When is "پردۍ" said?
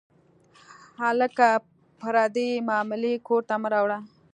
1.99-2.49